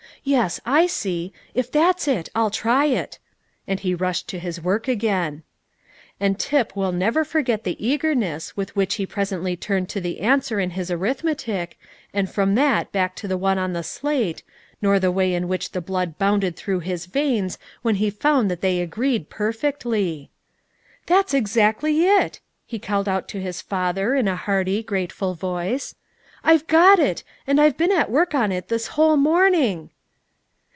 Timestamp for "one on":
13.37-13.73